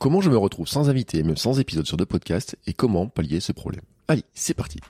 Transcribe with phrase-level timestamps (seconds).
[0.00, 3.38] Comment je me retrouve sans invité, même sans épisode sur deux podcasts, et comment pallier
[3.38, 3.82] ce problème?
[4.08, 4.80] Allez, c'est parti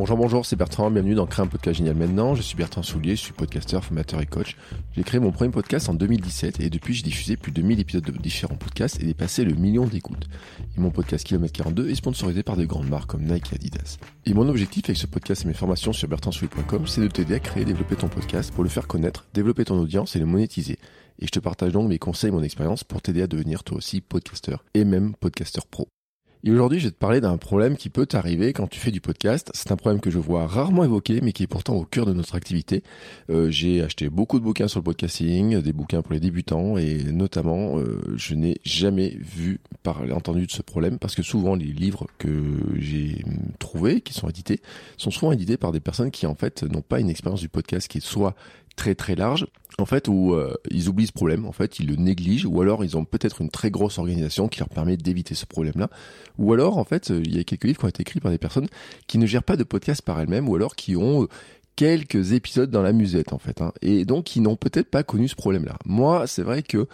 [0.00, 2.34] Bonjour, bonjour, c'est Bertrand, bienvenue dans Créer un podcast génial maintenant.
[2.34, 4.56] Je suis Bertrand Soulier, je suis podcasteur, formateur et coach.
[4.96, 8.02] J'ai créé mon premier podcast en 2017 et depuis j'ai diffusé plus de 1000 épisodes
[8.02, 10.26] de différents podcasts et dépassé le million d'écoutes.
[10.74, 13.98] Et mon podcast Kilomètre 42 est sponsorisé par de grandes marques comme Nike et Adidas.
[14.24, 17.38] Et mon objectif avec ce podcast et mes formations sur bertrandsoulier.com, c'est de t'aider à
[17.38, 20.78] créer et développer ton podcast pour le faire connaître, développer ton audience et le monétiser.
[21.18, 23.76] Et je te partage donc mes conseils et mon expérience pour t'aider à devenir toi
[23.76, 25.88] aussi podcasteur et même podcasteur pro.
[26.42, 29.02] Et aujourd'hui, je vais te parler d'un problème qui peut t'arriver quand tu fais du
[29.02, 29.50] podcast.
[29.52, 32.14] C'est un problème que je vois rarement évoqué, mais qui est pourtant au cœur de
[32.14, 32.82] notre activité.
[33.28, 37.04] Euh, j'ai acheté beaucoup de bouquins sur le podcasting, des bouquins pour les débutants, et
[37.12, 41.66] notamment, euh, je n'ai jamais vu parler, entendu de ce problème, parce que souvent, les
[41.66, 43.22] livres que j'ai
[43.58, 44.62] trouvés, qui sont édités,
[44.96, 47.86] sont souvent édités par des personnes qui, en fait, n'ont pas une expérience du podcast
[47.86, 48.34] qui est soit
[48.80, 49.46] très très large,
[49.78, 52.82] en fait, où euh, ils oublient ce problème, en fait, ils le négligent, ou alors
[52.82, 55.90] ils ont peut-être une très grosse organisation qui leur permet d'éviter ce problème-là,
[56.38, 58.38] ou alors, en fait, il y a quelques livres qui ont été écrits par des
[58.38, 58.68] personnes
[59.06, 61.28] qui ne gèrent pas de podcast par elles-mêmes, ou alors qui ont euh,
[61.76, 65.28] quelques épisodes dans la musette, en fait, hein, et donc qui n'ont peut-être pas connu
[65.28, 65.76] ce problème-là.
[65.84, 66.88] Moi, c'est vrai que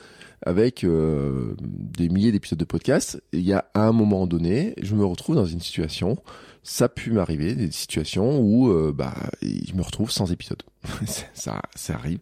[0.47, 5.05] avec euh, des milliers d'épisodes de podcast, il y a un moment donné, je me
[5.05, 6.17] retrouve dans une situation,
[6.63, 10.63] ça a pu m'arriver, des situations où euh, bah, je me retrouve sans épisode.
[11.35, 12.21] ça, ça arrive.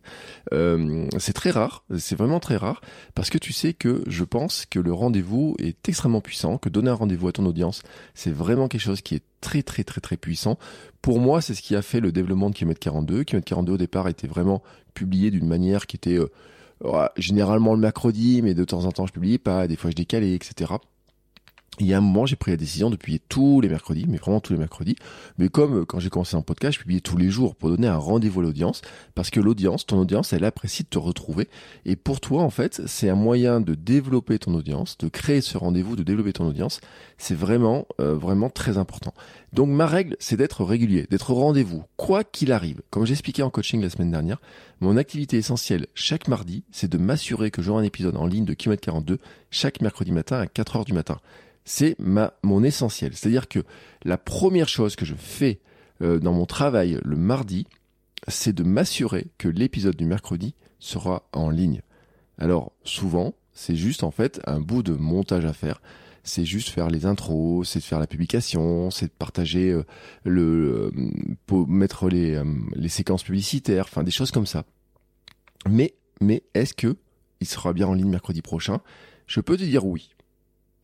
[0.55, 2.81] Euh, c'est très rare, c'est vraiment très rare,
[3.15, 6.89] parce que tu sais que je pense que le rendez-vous est extrêmement puissant, que donner
[6.89, 7.83] un rendez-vous à ton audience,
[8.15, 10.59] c'est vraiment quelque chose qui est très très très très puissant.
[11.03, 13.25] Pour moi, c'est ce qui a fait le développement de Kilometre 42.
[13.25, 14.63] Kilometre 42 au départ était vraiment
[14.95, 16.19] publié d'une manière qui était
[17.17, 20.35] généralement le mercredi, mais de temps en temps je publie pas, des fois je décalais,
[20.35, 20.75] etc.
[21.81, 24.19] Il y a un moment, j'ai pris la décision de publier tous les mercredis, mais
[24.19, 24.95] vraiment tous les mercredis.
[25.39, 27.89] Mais comme euh, quand j'ai commencé un podcast, je publiais tous les jours pour donner
[27.89, 28.81] un rendez-vous à l'audience,
[29.17, 31.49] parce que l'audience, ton audience, elle apprécie de te retrouver.
[31.85, 35.59] Et pour toi, en fait, c'est un moyen de développer ton audience, de créer ce
[35.59, 36.81] rendez-vous, de développer ton audience.
[37.19, 39.13] C'est vraiment, euh, vraiment très important.
[39.53, 42.83] Donc ma règle, c'est d'être régulier, d'être au rendez-vous, quoi qu'il arrive.
[42.91, 44.41] Comme j'expliquais en coaching la semaine dernière,
[44.81, 48.55] mon activité essentielle chaque mardi, c'est de m'assurer que j'aurai un épisode en ligne de
[48.55, 49.19] Kilomètre 42
[49.51, 51.19] chaque mercredi matin à 4 heures du matin
[51.65, 53.15] c'est ma mon essentiel.
[53.15, 53.61] C'est-à-dire que
[54.05, 55.61] la première chose que je fais
[56.03, 57.67] euh, dans mon travail le mardi,
[58.29, 61.83] c'est de m'assurer que l'épisode du mercredi sera en ligne.
[62.39, 65.81] Alors souvent, c'est juste en fait un bout de montage à faire.
[66.27, 69.85] C'est juste faire les intros, c'est de faire la publication, c'est de partager euh,
[70.25, 70.91] le,
[71.53, 72.43] euh, mettre les,
[72.75, 74.65] les séquences publicitaires, enfin des choses comme ça.
[75.69, 76.97] Mais mais est-ce que
[77.41, 78.81] il sera bien en ligne mercredi prochain?
[79.27, 80.15] Je peux te dire oui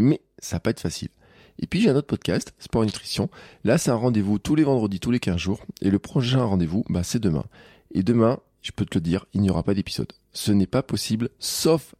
[0.00, 1.10] mais ça va pas être facile.
[1.58, 3.28] Et puis j'ai un autre podcast, Sport Nutrition.
[3.64, 5.64] Là, c'est un rendez-vous tous les vendredis, tous les 15 jours.
[5.82, 7.44] Et le prochain rendez-vous, bah, c'est demain.
[7.92, 10.12] Et demain, je peux te le dire, il n'y aura pas d'épisode.
[10.32, 11.94] Ce n'est pas possible, sauf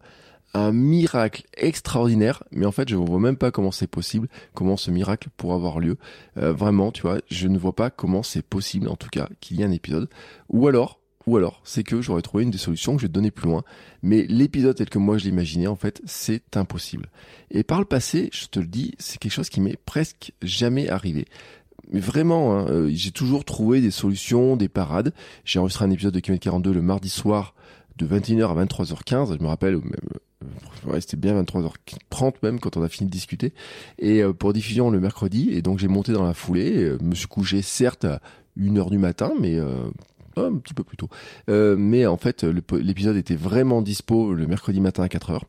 [0.55, 2.43] un miracle extraordinaire.
[2.53, 5.57] Mais en fait, je ne vois même pas comment c'est possible, comment ce miracle pourra
[5.57, 5.97] avoir lieu.
[6.39, 9.59] Euh, vraiment, tu vois, je ne vois pas comment c'est possible, en tout cas, qu'il
[9.59, 10.09] y ait un épisode.
[10.49, 11.00] Ou alors,
[11.31, 13.49] ou alors, c'est que j'aurais trouvé une des solutions que je vais te donner plus
[13.49, 13.63] loin.
[14.03, 17.09] Mais l'épisode tel que moi je l'imaginais, en fait, c'est impossible.
[17.53, 20.89] Et par le passé, je te le dis, c'est quelque chose qui m'est presque jamais
[20.89, 21.27] arrivé.
[21.93, 25.13] Mais vraiment, hein, euh, j'ai toujours trouvé des solutions, des parades.
[25.45, 27.55] J'ai enregistré un épisode de Kilomètre 42 le mardi soir
[27.97, 29.39] de 21h à 23h15.
[29.39, 29.95] Je me rappelle, même,
[30.43, 33.53] euh, ouais, c'était bien 23h30 même quand on a fini de discuter.
[34.01, 35.51] Et euh, pour diffusion le mercredi.
[35.53, 36.97] Et donc j'ai monté dans la foulée.
[37.01, 38.21] me suis couché certes à
[38.59, 39.61] 1h du matin, mais
[40.37, 41.09] un petit peu plus tôt.
[41.49, 45.41] Euh, mais en fait, l'épisode était vraiment dispo le mercredi matin à 4h.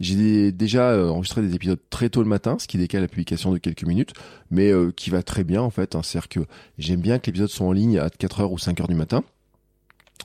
[0.00, 3.52] J'ai déjà euh, enregistré des épisodes très tôt le matin, ce qui décale la publication
[3.52, 4.12] de quelques minutes,
[4.50, 5.94] mais euh, qui va très bien en fait.
[5.94, 6.02] Hein.
[6.02, 6.40] C'est-à-dire que
[6.78, 9.22] j'aime bien que l'épisode soit en ligne à 4h ou 5h du matin.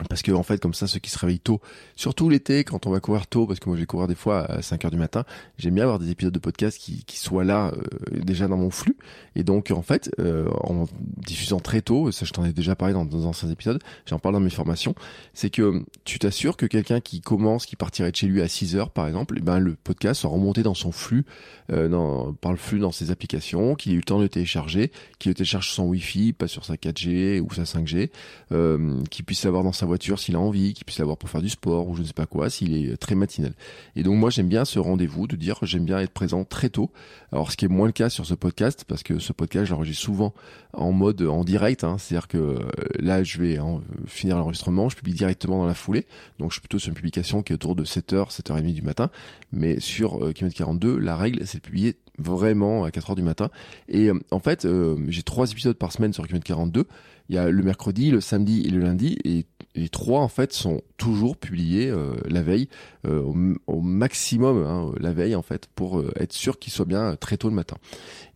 [0.10, 1.60] Parce que en fait, comme ça, ceux qui se réveillent tôt,
[1.96, 4.46] surtout l'été, quand on va courir tôt, parce que moi je vais courir des fois
[4.50, 5.26] à 5 heures du matin,
[5.58, 8.98] j'aime bien avoir des épisodes de podcast qui, soient là euh, déjà dans mon flux.
[9.36, 10.86] Et donc en fait, euh, en
[11.18, 14.34] diffusant très tôt, ça je t'en ai déjà parlé dans, dans anciens épisodes, j'en parle
[14.34, 14.96] dans mes formations,
[15.34, 18.76] c'est que tu t'assures que quelqu'un qui commence, qui partirait de chez lui à 6
[18.76, 21.26] heures par exemple, eh ben le podcast soit remonté dans son flux,
[21.72, 24.30] euh, dans, par le flux dans ses applications, qu'il ait eu le temps de le
[24.30, 28.10] télécharger, qu'il le télécharge son Wi-Fi, pas sur sa 4G ou sa 5G,
[28.52, 31.42] euh, qu'il puisse l'avoir dans sa voiture s'il a envie, qu'il puisse l'avoir pour faire
[31.42, 33.54] du sport ou je ne sais pas quoi, s'il est très matinal.
[33.96, 36.92] Et donc moi j'aime bien ce rendez-vous de dire j'aime bien être présent très tôt.
[37.32, 40.04] Alors ce qui est moins le cas sur ce podcast parce que ce podcast j'enregistre
[40.04, 40.34] souvent
[40.74, 41.98] en mode en direct, hein.
[41.98, 42.60] c'est-à-dire que euh,
[43.00, 46.06] là je vais en, finir l'enregistrement, je publie directement dans la foulée,
[46.40, 49.10] donc je suis plutôt sur une publication qui est autour de 7h, 7h30 du matin,
[49.52, 53.24] mais sur euh, km 42, la règle c'est de publier vraiment à 4 heures du
[53.24, 53.50] matin.
[53.88, 56.86] Et euh, en fait, euh, j'ai trois épisodes par semaine sur Kilomètre 42.
[57.30, 59.18] Il y a le mercredi, le samedi et le lundi.
[59.24, 59.46] Et
[59.76, 62.68] les trois en fait sont toujours publiés euh, la veille
[63.08, 63.36] au,
[63.68, 67.50] au, maximum hein, la veille en fait pour être sûr qu'ils soient bien très tôt
[67.50, 67.78] le matin.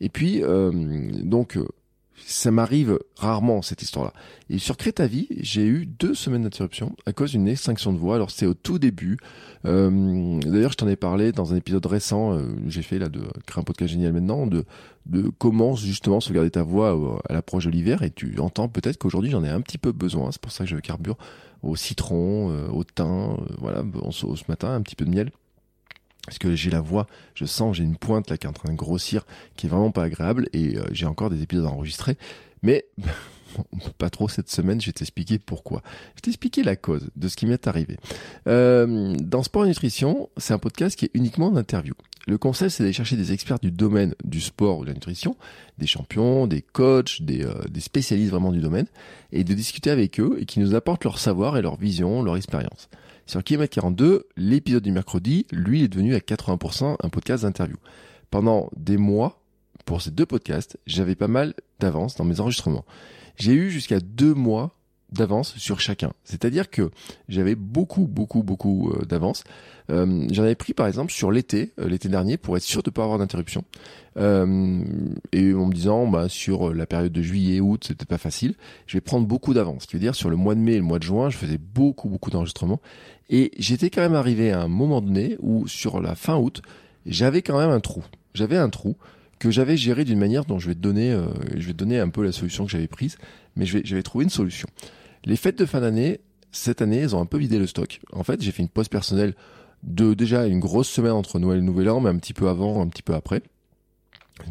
[0.01, 1.57] Et puis donc
[2.17, 4.13] ça m'arrive rarement cette histoire-là.
[4.49, 8.15] Et sur Crétavie, j'ai eu deux semaines d'interruption à cause d'une extinction de voix.
[8.15, 9.17] Alors c'était au tout début.
[9.65, 12.33] Euh, D'ailleurs, je t'en ai parlé dans un épisode récent.
[12.33, 14.65] Euh, j'ai fait là de créer un podcast génial maintenant de
[15.05, 18.01] de comment justement sauvegarder ta voix euh, à l'approche de l'hiver.
[18.01, 20.31] Et tu entends peut-être qu'aujourd'hui j'en ai un petit peu besoin.
[20.31, 21.17] C'est pour ça que je carbure
[21.61, 25.31] au citron, euh, au thym, voilà, ce matin un petit peu de miel
[26.25, 28.71] parce que j'ai la voix, je sens, j'ai une pointe là qui est en train
[28.71, 29.25] de grossir,
[29.55, 32.17] qui est vraiment pas agréable, et euh, j'ai encore des épisodes enregistrés,
[32.63, 32.85] mais
[33.97, 35.81] pas trop cette semaine, je vais t'expliquer pourquoi.
[35.85, 37.97] Je vais t'expliquer la cause de ce qui m'est arrivé.
[38.47, 41.93] Euh, dans Sport et Nutrition, c'est un podcast qui est uniquement d'interview.
[42.27, 45.37] Le conseil, c'est d'aller chercher des experts du domaine du sport ou de la nutrition,
[45.77, 48.87] des champions, des coachs, euh, des spécialistes vraiment du domaine,
[49.31, 52.35] et de discuter avec eux et qui nous apportent leur savoir et leur vision, leur
[52.35, 52.89] expérience.
[53.27, 57.77] Sur Kilomètre 42, l'épisode du mercredi, lui, est devenu à 80% un podcast d'interview.
[58.29, 59.41] Pendant des mois,
[59.85, 62.85] pour ces deux podcasts, j'avais pas mal d'avance dans mes enregistrements.
[63.35, 64.77] J'ai eu jusqu'à deux mois
[65.15, 66.13] d'avance sur chacun.
[66.23, 66.91] C'est-à-dire que
[67.27, 69.43] j'avais beaucoup, beaucoup, beaucoup euh, d'avance.
[69.91, 72.89] Euh, J'en avais pris par exemple sur l'été, euh, l'été dernier, pour être sûr de
[72.89, 73.63] ne pas avoir d'interruption.
[74.17, 74.83] Euh,
[75.31, 78.55] et en me disant, bah, sur la période de juillet, août, c'était pas facile.
[78.87, 79.83] Je vais prendre beaucoup d'avance.
[79.83, 81.37] Ce qui veut dire sur le mois de mai et le mois de juin, je
[81.37, 82.81] faisais beaucoup, beaucoup d'enregistrements.
[83.29, 86.61] Et j'étais quand même arrivé à un moment donné où sur la fin août,
[87.05, 88.03] j'avais quand même un trou.
[88.33, 88.95] J'avais un trou
[89.39, 91.17] que j'avais géré d'une manière dont je vais te donner,
[91.55, 93.17] je vais te donner un peu la solution que j'avais prise,
[93.55, 94.67] mais je vais, une solution.
[95.25, 97.99] Les fêtes de fin d'année, cette année, elles ont un peu vidé le stock.
[98.13, 99.33] En fait, j'ai fait une pause personnelle
[99.83, 102.81] de déjà une grosse semaine entre Noël et Nouvel An, mais un petit peu avant,
[102.81, 103.41] un petit peu après.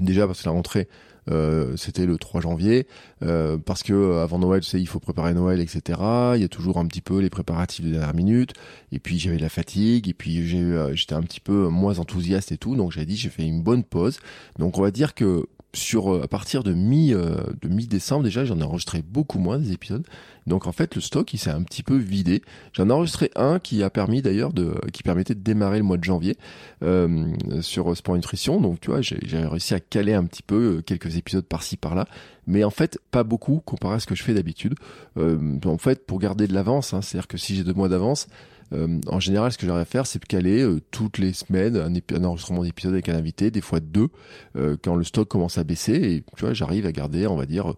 [0.01, 0.89] Déjà parce que la rentrée,
[1.31, 2.87] euh, c'était le 3 janvier,
[3.23, 5.99] euh, parce que euh, avant Noël, tu sais, il faut préparer Noël, etc.
[6.35, 8.53] Il y a toujours un petit peu les préparatifs de dernière minute.
[8.93, 12.77] Et puis j'avais la fatigue, et puis j'étais un petit peu moins enthousiaste et tout.
[12.77, 14.19] Donc j'ai dit, j'ai fait une bonne pause.
[14.59, 18.25] Donc on va dire que sur euh, à partir de mi euh, de mi décembre
[18.25, 20.07] déjà j'en ai enregistré beaucoup moins des épisodes
[20.47, 22.43] donc en fait le stock il s'est un petit peu vidé.
[22.73, 25.97] J'en ai enregistré un qui a permis d'ailleurs de qui permettait de démarrer le mois
[25.97, 26.37] de janvier
[26.83, 27.27] euh,
[27.61, 28.61] sur sport nutrition.
[28.61, 32.07] Donc tu vois j'ai réussi à caler un petit peu quelques épisodes par-ci par-là.
[32.47, 34.75] Mais en fait pas beaucoup comparé à ce que je fais d'habitude.
[35.17, 37.89] En fait pour garder de l'avance hein, c'est à dire que si j'ai deux mois
[37.89, 38.29] d'avance
[38.73, 42.25] euh, en général, ce que j'aimerais faire, c'est caler euh, toutes les semaines un, un
[42.25, 44.09] enregistrement d'épisode avec un invité, des fois deux,
[44.57, 45.93] euh, quand le stock commence à baisser.
[45.93, 47.75] Et tu vois, j'arrive à garder, on va dire,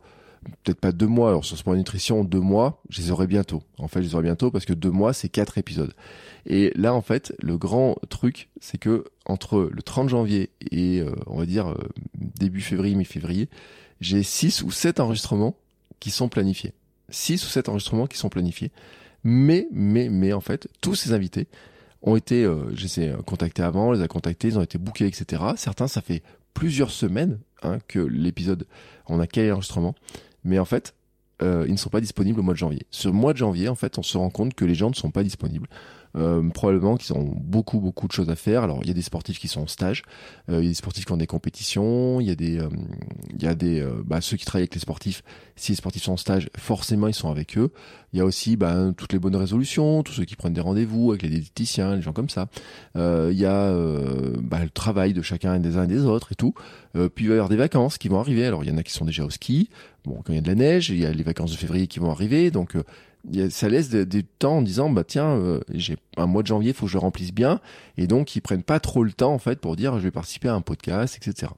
[0.62, 1.28] peut-être pas deux mois.
[1.30, 3.62] Alors sur ce point de nutrition, deux mois, je les aurai bientôt.
[3.78, 5.94] En fait, je les aurai bientôt parce que deux mois, c'est quatre épisodes.
[6.46, 11.38] Et là, en fait, le grand truc, c'est que entre le 30 janvier et on
[11.38, 11.74] va dire
[12.14, 13.48] début février, mi-février,
[14.00, 15.56] j'ai six ou sept enregistrements
[16.00, 16.72] qui sont planifiés.
[17.08, 18.70] Six ou sept enregistrements qui sont planifiés.
[19.24, 21.48] Mais, mais, mais en fait, tous ces invités
[22.02, 25.42] ont été, euh, j'ai contactés avant, les a contactés, ils ont été bookés, etc.
[25.56, 26.22] Certains, ça fait
[26.54, 28.66] plusieurs semaines hein, que l'épisode,
[29.06, 29.94] on a quel enregistrement.
[30.46, 30.94] Mais en fait,
[31.42, 32.86] euh, ils ne sont pas disponibles au mois de janvier.
[32.90, 35.10] Ce mois de janvier, en fait, on se rend compte que les gens ne sont
[35.10, 35.68] pas disponibles.
[36.16, 38.62] Euh, probablement qu'ils ont beaucoup beaucoup de choses à faire.
[38.62, 40.02] Alors il y a des sportifs qui sont en stage,
[40.48, 42.68] euh, il y a des sportifs qui ont des compétitions, il y a des euh,
[43.34, 45.22] il y a des euh, bah, ceux qui travaillent avec les sportifs.
[45.56, 47.70] Si les sportifs sont en stage, forcément ils sont avec eux.
[48.12, 51.10] Il y a aussi bah, toutes les bonnes résolutions, tous ceux qui prennent des rendez-vous
[51.10, 52.48] avec les diététiciens, les gens comme ça.
[52.94, 53.74] il y a
[54.40, 56.54] bah, le travail de chacun et des uns et des autres et tout.
[57.14, 58.46] puis il va y avoir des vacances qui vont arriver.
[58.46, 59.68] Alors il y en a qui sont déjà au ski.
[60.04, 61.88] Bon, quand il y a de la neige, il y a les vacances de février
[61.88, 62.50] qui vont arriver.
[62.50, 62.76] Donc
[63.50, 66.86] ça laisse des, temps en disant bah tiens euh, j'ai un mois de janvier faut
[66.86, 67.60] que je remplisse bien.
[67.96, 70.48] Et donc ils prennent pas trop le temps en fait pour dire je vais participer
[70.48, 71.52] à un podcast etc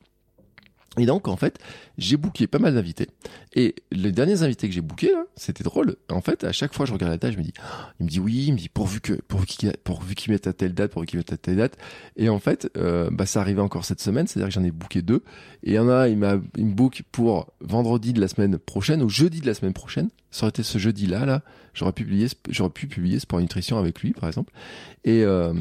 [0.98, 1.58] et donc, en fait,
[1.96, 3.08] j'ai booké pas mal d'invités.
[3.54, 5.96] Et les derniers invités que j'ai bookés, là, c'était drôle.
[6.10, 7.52] En fait, à chaque fois, je regarde la date, je me dis,
[8.00, 10.52] il me dit oui, il me dit pourvu que, pourvu qu'il, pourvu qu'il mette à
[10.52, 11.76] telle date, pourvu qu'il mette à telle date.
[12.16, 15.02] Et en fait, euh, bah, ça arrivait encore cette semaine, c'est-à-dire que j'en ai booké
[15.02, 15.22] deux.
[15.62, 18.58] Et il y en a, il m'a, il me book pour vendredi de la semaine
[18.58, 20.08] prochaine ou jeudi de la semaine prochaine.
[20.30, 24.00] Ça aurait été ce jeudi-là, là, j'aurais pu publier, j'aurais pu publier Sport Nutrition avec
[24.00, 24.52] lui, par exemple.
[25.04, 25.54] Et, euh,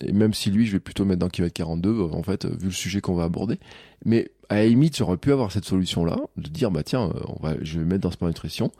[0.00, 2.70] et, même si lui, je vais plutôt mettre dans kilomètre 42, en fait, vu le
[2.70, 3.58] sujet qu'on va aborder.
[4.04, 7.42] Mais à la limite, j'aurais pu avoir cette solution-là, de dire, bah tiens, euh, on
[7.42, 8.70] va, je vais mettre dans Sport Nutrition.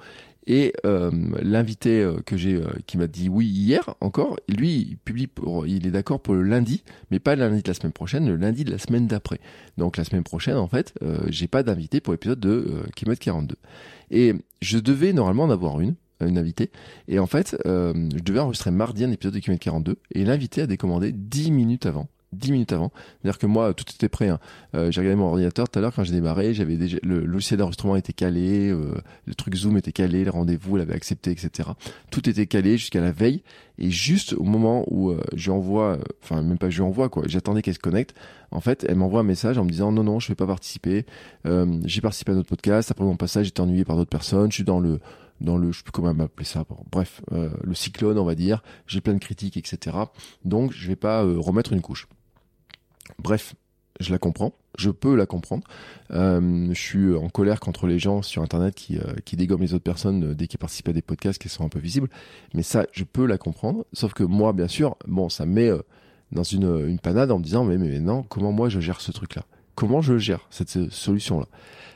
[0.46, 1.10] Et euh,
[1.42, 5.66] l'invité euh, que j'ai, euh, qui m'a dit oui hier encore, lui, il publie, pour,
[5.66, 8.36] il est d'accord pour le lundi, mais pas le lundi de la semaine prochaine, le
[8.36, 9.40] lundi de la semaine d'après.
[9.78, 10.94] Donc la semaine prochaine, en fait,
[11.28, 13.56] j'ai pas d'invité pour l'épisode de Kilomètre 42.
[14.10, 16.70] Et je devais normalement en avoir une, une invitée.
[17.08, 20.66] Et en fait, je devais enregistrer mardi un épisode de Kilomètre 42, et l'invité a
[20.66, 22.92] décommandé 10 minutes avant 10 minutes avant.
[23.20, 24.28] C'est-à-dire que moi, tout était prêt.
[24.28, 24.38] Hein.
[24.74, 27.58] Euh, j'ai regardé mon ordinateur tout à l'heure quand j'ai démarré, j'avais déjà le logiciel
[27.58, 28.94] d'enregistrement était calé, euh,
[29.26, 31.70] le truc Zoom était calé, le rendez-vous l'avait accepté, etc.
[32.10, 33.42] Tout était calé jusqu'à la veille.
[33.78, 37.08] Et juste au moment où euh, je lui envoie, enfin même pas je lui envoie
[37.08, 38.14] quoi, j'attendais qu'elle se connecte.
[38.52, 41.06] En fait, elle m'envoie un message en me disant non non, je vais pas participer.
[41.44, 42.90] j'ai participé à notre podcast.
[42.90, 44.50] Après mon passage, j'étais ennuyé par d'autres personnes.
[44.52, 45.00] Je suis dans le
[45.40, 48.62] dans le, je sais plus comment m'appeler ça, bref, euh, le cyclone, on va dire,
[48.86, 49.96] j'ai plein de critiques, etc.
[50.44, 52.08] Donc, je vais pas euh, remettre une couche.
[53.18, 53.54] Bref,
[54.00, 55.64] je la comprends, je peux la comprendre.
[56.10, 59.84] Euh, je suis en colère contre les gens sur Internet qui, qui dégomment les autres
[59.84, 62.08] personnes dès qu'ils participent à des podcasts qui sont un peu visibles.
[62.54, 63.86] Mais ça, je peux la comprendre.
[63.92, 65.70] Sauf que moi, bien sûr, bon, ça me met
[66.34, 69.44] dans une, panade en me disant, mais, maintenant, comment moi je gère ce truc-là?
[69.74, 71.46] Comment je gère cette solution-là?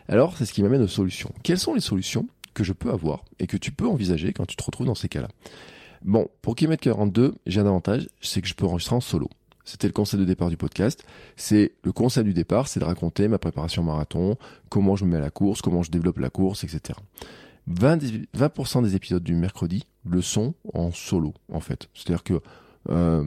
[0.08, 1.32] Alors, c'est ce qui m'amène aux solutions.
[1.42, 4.56] Quelles sont les solutions que je peux avoir et que tu peux envisager quand tu
[4.56, 5.28] te retrouves dans ces cas-là?
[6.02, 9.28] Bon, pour Kilomètre 42, j'ai un avantage, c'est que je peux enregistrer en solo.
[9.68, 11.04] C'était le concept de départ du podcast.
[11.36, 14.38] C'est le concept du départ, c'est de raconter ma préparation marathon,
[14.70, 16.98] comment je me mets à la course, comment je développe la course, etc.
[17.70, 21.90] 20%, 20 des épisodes du mercredi le sont en solo, en fait.
[21.92, 22.40] C'est-à-dire que
[22.88, 23.22] euh,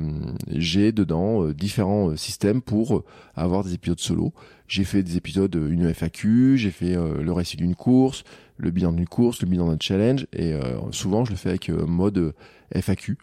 [0.48, 3.04] j'ai dedans euh, différents euh, systèmes pour
[3.36, 4.34] avoir des épisodes solo.
[4.68, 8.24] J'ai fait des épisodes une FAQ, j'ai fait le récit d'une course,
[8.58, 10.54] le bilan d'une course, le bilan d'un challenge, et
[10.92, 12.34] souvent je le fais avec mode
[12.74, 13.18] FAQ,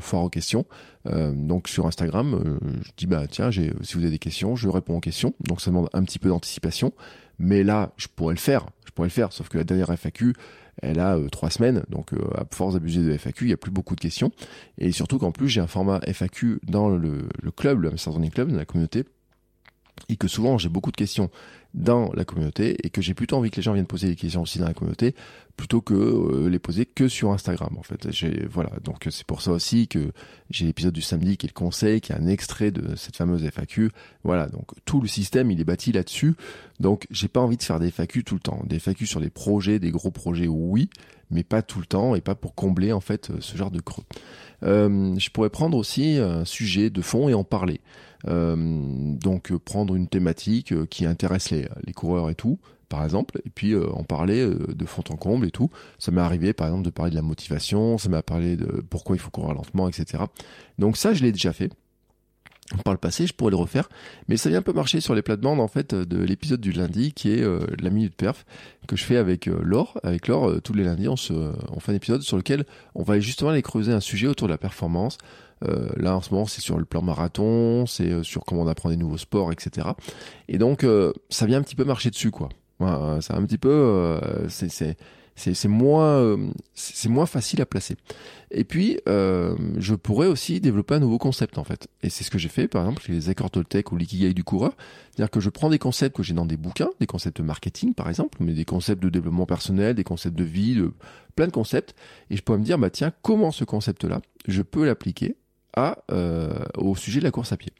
[0.00, 0.64] fort aux questions.
[1.04, 5.00] donc sur Instagram, je dis bah tiens, si vous avez des questions, je réponds aux
[5.00, 5.34] questions.
[5.40, 6.92] Donc ça demande un petit peu d'anticipation,
[7.38, 9.32] mais là je pourrais le faire, je pourrais le faire.
[9.32, 10.34] Sauf que la dernière FAQ,
[10.82, 13.56] elle a euh, trois semaines, donc euh, à force d'abuser de FAQ, il n'y a
[13.56, 14.30] plus beaucoup de questions.
[14.78, 18.50] Et surtout qu'en plus, j'ai un format FAQ dans le, le club, le Hamster Club,
[18.50, 19.04] dans la communauté,
[20.08, 21.30] et que souvent j'ai beaucoup de questions
[21.78, 24.42] dans la communauté et que j'ai plutôt envie que les gens viennent poser des questions
[24.42, 25.14] aussi dans la communauté
[25.56, 28.10] plutôt que euh, les poser que sur Instagram en fait.
[28.10, 30.12] J'ai voilà, donc c'est pour ça aussi que
[30.50, 33.44] j'ai l'épisode du samedi qui est le conseil, qui est un extrait de cette fameuse
[33.44, 33.90] FAQ.
[34.24, 36.34] Voilà, donc tout le système il est bâti là-dessus.
[36.80, 38.62] Donc j'ai pas envie de faire des FAQ tout le temps.
[38.66, 40.90] Des FAQ sur les projets, des gros projets, oui,
[41.30, 44.04] mais pas tout le temps et pas pour combler en fait ce genre de creux.
[44.64, 47.80] Euh, je pourrais prendre aussi un sujet de fond et en parler.
[48.26, 52.58] Euh, donc prendre une thématique euh, qui intéresse les, les coureurs et tout,
[52.88, 55.70] par exemple, et puis en parler de fond en comble et tout.
[55.98, 59.16] Ça m'est arrivé, par exemple, de parler de la motivation, ça m'a parlé de pourquoi
[59.16, 60.24] il faut courir lentement, etc.
[60.78, 61.70] Donc ça, je l'ai déjà fait
[62.84, 63.88] par le passé, je pourrais le refaire,
[64.28, 67.12] mais ça vient un peu marcher sur les plates-bandes en fait de l'épisode du lundi
[67.12, 67.42] qui est
[67.80, 68.44] la minute perf
[68.86, 69.98] que je fais avec Laure.
[70.02, 73.20] Avec Laure, tous les lundis, on, se, on fait un épisode sur lequel on va
[73.20, 75.16] justement aller creuser un sujet autour de la performance,
[75.66, 78.66] euh, là, en ce moment, c'est sur le plan marathon, c'est euh, sur comment on
[78.68, 79.88] apprend des nouveaux sports, etc.
[80.48, 82.48] Et donc, euh, ça vient un petit peu marcher dessus, quoi.
[82.78, 84.68] Voilà, c'est un petit peu, c'est
[85.34, 86.36] c'est moins
[86.74, 87.96] c'est moins facile à placer.
[88.52, 91.88] Et puis je pourrais aussi développer un nouveau concept en fait.
[92.04, 94.76] Et c'est ce que j'ai fait par exemple les accords Toltec ou l'ikigai du coureur,
[95.10, 97.94] c'est-à-dire que je prends des concepts que j'ai dans des bouquins, des concepts de marketing
[97.94, 100.92] par exemple, mais des concepts de développement personnel, des concepts de vie, de
[101.34, 101.96] plein de concepts
[102.30, 105.34] et je pourrais me dire bah tiens, comment ce concept là, je peux l'appliquer
[106.10, 107.72] euh, au sujet de la course à pied.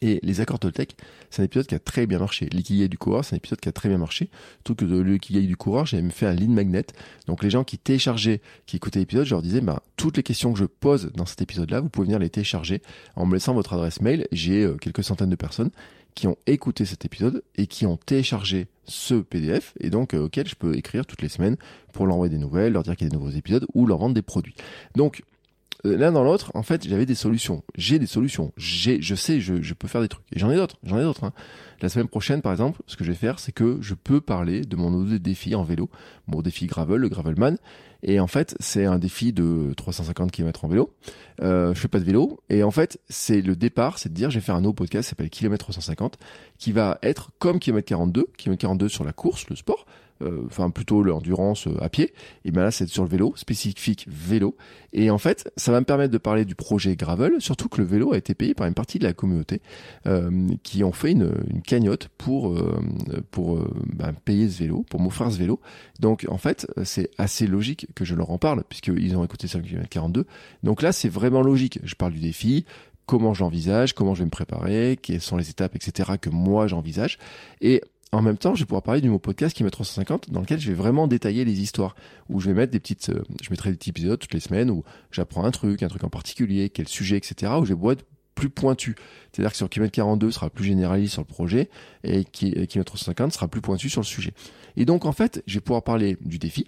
[0.00, 0.96] Et les accords Toltec,
[1.30, 2.48] c'est un épisode qui a très bien marché.
[2.52, 4.28] L'ikigai du coureur, c'est un épisode qui a très bien marché.
[4.64, 6.86] Tout que de l'ikigai du coureur, j'ai même fait un lead magnet.
[7.26, 10.52] Donc les gens qui téléchargeaient, qui écoutaient l'épisode, je leur disais, bah, toutes les questions
[10.52, 12.82] que je pose dans cet épisode-là, vous pouvez venir les télécharger
[13.14, 14.26] en me laissant votre adresse mail.
[14.32, 15.70] J'ai euh, quelques centaines de personnes
[16.14, 20.46] qui ont écouté cet épisode et qui ont téléchargé ce PDF et donc euh, auquel
[20.46, 21.56] je peux écrire toutes les semaines
[21.92, 23.98] pour leur envoyer des nouvelles, leur dire qu'il y a des nouveaux épisodes ou leur
[23.98, 24.54] vendre des produits.
[24.94, 25.22] Donc
[25.84, 27.62] l'un dans l'autre, en fait, j'avais des solutions.
[27.76, 28.52] J'ai des solutions.
[28.56, 30.24] J'ai, je sais, je, je peux faire des trucs.
[30.32, 30.78] Et j'en ai d'autres.
[30.84, 31.24] J'en ai d'autres.
[31.24, 31.32] Hein.
[31.80, 34.62] La semaine prochaine, par exemple, ce que je vais faire, c'est que je peux parler
[34.62, 35.90] de mon nouveau défi en vélo,
[36.26, 37.58] mon défi gravel, le gravelman.
[38.02, 40.94] Et en fait, c'est un défi de 350 km en vélo.
[41.42, 42.40] Euh, je fais pas de vélo.
[42.50, 45.06] Et en fait, c'est le départ, c'est de dire, je vais faire un nouveau podcast
[45.06, 46.18] qui s'appelle Kilomètre 350,
[46.58, 49.86] qui va être comme Kilomètre 42, Kilomètre 42 sur la course, le sport,
[50.46, 52.12] enfin plutôt l'endurance euh, à pied.
[52.44, 54.56] Et ben là, c'est sur le vélo, spécifique vélo.
[54.92, 57.86] Et en fait, ça va me permettre de parler du projet Gravel, surtout que le
[57.86, 59.60] vélo a été payé par une partie de la communauté
[60.06, 62.54] euh, qui ont fait une, une cagnotte pour
[63.30, 63.58] pour
[63.92, 65.60] ben, payer ce vélo, pour m'offrir ce vélo.
[66.00, 69.62] Donc en fait, c'est assez logique que je leur en parle puisqu'ils ont écouté 5
[69.62, 70.26] km 42.
[70.62, 71.80] Donc là, c'est vraiment logique.
[71.82, 72.64] Je parle du défi,
[73.06, 76.12] comment j'envisage, comment je vais me préparer, quelles sont les étapes, etc.
[76.20, 77.18] que moi j'envisage.
[77.60, 77.82] Et
[78.14, 80.60] en même temps, je vais pouvoir parler du mot podcast qui met 350 dans lequel
[80.60, 81.94] je vais vraiment détailler les histoires,
[82.28, 84.70] où je vais mettre des petites, euh, je mettrai des petits épisodes toutes les semaines
[84.70, 87.52] où j'apprends un truc, un truc en particulier, quel sujet, etc.
[87.60, 88.04] où je vais être
[88.34, 88.96] plus pointu.
[89.32, 91.70] C'est-à-dire que sur Kilomètre 42 sera plus généraliste sur le projet
[92.02, 94.32] et Kilomètre 350 sera plus pointu sur le sujet.
[94.76, 96.66] Et donc, en fait, je vais pouvoir parler du défi,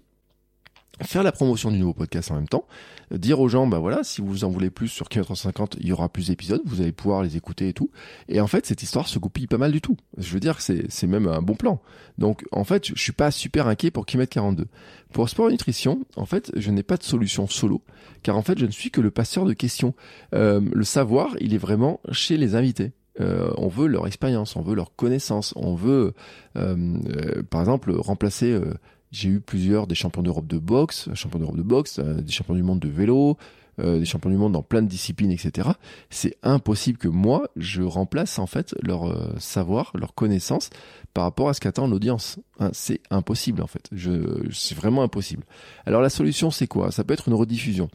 [1.03, 2.67] faire la promotion du nouveau podcast en même temps,
[3.12, 5.87] euh, dire aux gens, bah voilà, si vous en voulez plus sur Kilomètre 350, il
[5.87, 7.91] y aura plus d'épisodes, vous allez pouvoir les écouter et tout.
[8.29, 9.97] Et en fait, cette histoire se goupille pas mal du tout.
[10.19, 11.81] Je veux dire, c'est, c'est même un bon plan.
[12.19, 14.67] Donc, en fait, je suis pas super inquiet pour Kilomètre 42.
[15.12, 17.83] Pour Sport Nutrition, en fait, je n'ai pas de solution solo,
[18.23, 19.95] car en fait, je ne suis que le passeur de questions.
[20.35, 22.93] Euh, le savoir, il est vraiment chez les invités.
[23.21, 26.12] Euh, on veut leur expérience, on veut leur connaissance, on veut,
[26.57, 28.59] euh, euh, par exemple, remplacer
[29.17, 32.55] j'ai eu plusieurs des champions d'Europe de boxe, champions d'Europe de boxe, euh, des champions
[32.55, 33.39] du monde de vélo,
[33.79, 35.71] euh, des champions du monde dans plein de disciplines, etc.
[36.11, 40.69] C'est impossible que moi, je remplace en fait leur euh, savoir, leur connaissance
[41.15, 42.39] par rapport à ce qu'attend l'audience.
[42.61, 43.89] Hein, c'est impossible en fait.
[43.91, 45.45] Je, c'est vraiment impossible.
[45.87, 46.91] Alors la solution, c'est quoi?
[46.91, 47.89] Ça peut être une rediffusion.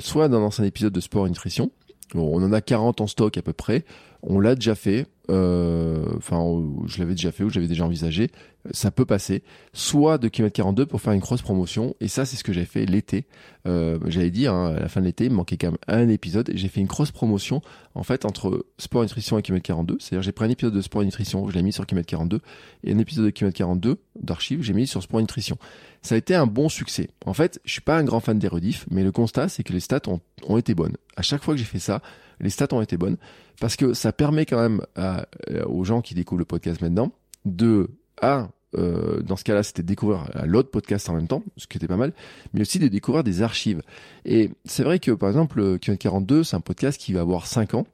[0.00, 1.70] soit dans un ancien épisode de Sport et Nutrition.
[2.14, 3.84] on en a 40 en stock à peu près.
[4.22, 5.06] On l'a déjà fait.
[5.28, 6.42] Enfin,
[6.86, 8.30] je l'avais déjà fait ou j'avais déjà envisagé
[8.72, 12.36] ça peut passer, soit de km 42 pour faire une cross promotion, et ça c'est
[12.36, 13.26] ce que j'ai fait l'été.
[13.66, 16.08] Euh, J'avais dit hein, à la fin de l'été, il me manquait quand même un
[16.08, 17.62] épisode, et j'ai fait une cross promotion
[17.94, 19.96] en fait entre sport nutrition et km 42.
[19.98, 22.40] C'est-à-dire j'ai pris un épisode de sport nutrition, je l'ai mis sur km 42,
[22.84, 25.56] et un épisode de km 42 d'archives, j'ai mis sur sport nutrition.
[26.02, 27.10] Ça a été un bon succès.
[27.26, 29.72] En fait, je suis pas un grand fan des rediffs, mais le constat c'est que
[29.72, 30.96] les stats ont, ont été bonnes.
[31.16, 32.02] À chaque fois que j'ai fait ça,
[32.40, 33.16] les stats ont été bonnes
[33.60, 37.12] parce que ça permet quand même à, euh, aux gens qui découvrent le podcast maintenant
[37.44, 37.90] de
[38.22, 41.88] un, euh, dans ce cas-là, c'était découvrir l'autre podcast en même temps, ce qui était
[41.88, 42.12] pas mal,
[42.52, 43.82] mais aussi de découvrir des archives.
[44.24, 47.86] Et c'est vrai que, par exemple, Q42, c'est un podcast qui va avoir 5 ans.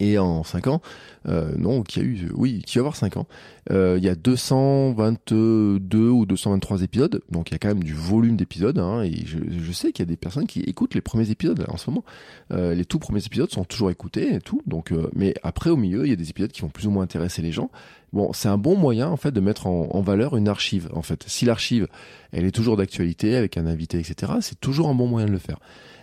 [0.00, 0.80] Et en 5 ans,
[1.28, 3.26] euh, non, qui a eu, oui, qui va avoir 5 ans,
[3.70, 7.92] euh, il y a 222 ou 223 épisodes, donc il y a quand même du
[7.92, 11.00] volume d'épisodes, hein, et je, je sais qu'il y a des personnes qui écoutent les
[11.00, 12.04] premiers épisodes en ce moment.
[12.52, 15.76] Euh, les tout premiers épisodes sont toujours écoutés et tout, donc, euh, mais après au
[15.76, 17.70] milieu, il y a des épisodes qui vont plus ou moins intéresser les gens.
[18.14, 20.88] Bon, c'est un bon moyen en fait de mettre en valeur une archive.
[20.94, 21.88] En fait, si l'archive,
[22.32, 25.38] elle est toujours d'actualité avec un invité, etc., c'est toujours un bon moyen de le
[25.38, 25.58] faire.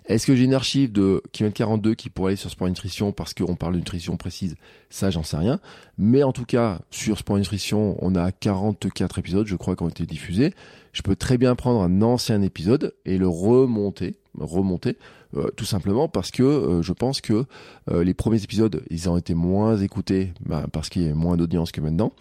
[0.08, 3.34] Est-ce que j'ai une archive de kilomètre 42 qui pourrait aller sur Sport Nutrition parce
[3.34, 4.56] qu'on parle de nutrition précise?
[4.92, 5.60] Ça, j'en sais rien.
[5.98, 9.90] Mais en tout cas, sur Sport Nutrition, on a 44 épisodes, je crois, qui ont
[9.90, 10.54] été diffusés.
[10.96, 14.98] Je peux très bien prendre un ancien épisode et le remonter, remonter,
[15.36, 17.44] euh, tout simplement parce que euh, je pense que
[17.92, 21.36] euh, les premiers épisodes, ils ont été moins écoutés bah, parce qu'il y a moins
[21.36, 22.14] d'audience que maintenant.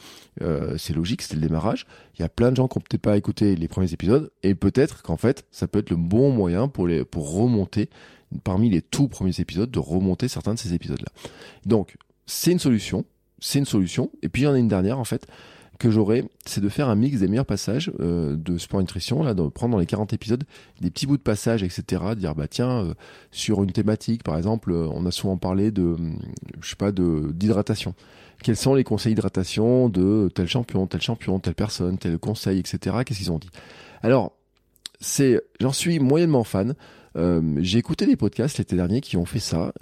[0.77, 1.87] c'est logique, c'était le démarrage.
[2.19, 4.57] Il y a plein de gens qui ont peut-être pas écouté les premiers épisodes et
[4.57, 7.89] peut-être qu'en fait, ça peut être le bon moyen pour les pour remonter
[8.43, 11.13] parmi les tout premiers épisodes de remonter certains de ces épisodes-là.
[11.65, 13.05] Donc, c'est une solution,
[13.39, 14.11] c'est une solution.
[14.23, 15.29] Et puis il y en a une dernière en fait
[15.79, 19.35] que j'aurais, c'est de faire un mix des meilleurs passages euh, de sport nutrition, là,
[19.35, 20.45] de prendre dans les 40 épisodes
[20.81, 22.03] des petits bouts de passage, etc.
[22.17, 22.95] Dire bah tiens, euh,
[23.33, 25.97] sur une thématique, par exemple, euh, on a souvent parlé de,
[26.61, 27.95] je sais pas, de d'hydratation.
[28.43, 32.99] Quels sont les conseils d'hydratation de tel champion, tel champion, telle personne, tel conseil, etc.
[33.05, 33.51] Qu'est-ce qu'ils ont dit?
[34.03, 34.33] Alors,
[35.01, 36.75] c'est, j'en suis moyennement fan.
[37.59, 39.73] j'ai écouté des podcasts l'été dernier qui ont fait ça.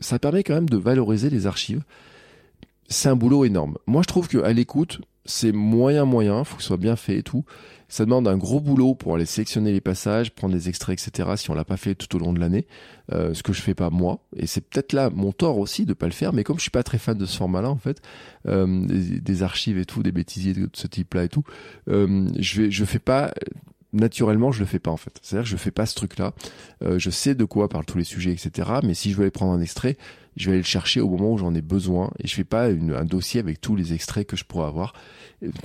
[0.00, 1.82] ça permet quand même de valoriser les archives
[2.88, 3.76] c'est un boulot énorme.
[3.86, 7.22] Moi, je trouve qu'à l'écoute, c'est moyen moyen, faut que ce soit bien fait et
[7.22, 7.44] tout.
[7.90, 11.30] Ça demande un gros boulot pour aller sélectionner les passages, prendre les extraits, etc.
[11.36, 12.66] Si on l'a pas fait tout au long de l'année,
[13.12, 14.20] euh, ce que je fais pas moi.
[14.36, 16.34] Et c'est peut-être là mon tort aussi de pas le faire.
[16.34, 18.02] Mais comme je suis pas très fan de ce format-là, en fait,
[18.46, 21.44] euh, des, archives et tout, des bêtisiers de ce type-là et tout,
[21.88, 23.32] euh, je vais, je fais pas
[23.92, 25.18] naturellement, je le fais pas en fait.
[25.22, 26.34] C'est-à-dire que je fais pas ce truc-là.
[26.82, 28.70] Euh, je sais de quoi parlent tous les sujets, etc.
[28.82, 29.96] Mais si je veux aller prendre un extrait,
[30.38, 32.66] je vais aller le chercher au moment où j'en ai besoin et je fais pas
[32.66, 34.94] un dossier avec tous les extraits que je pourrais avoir.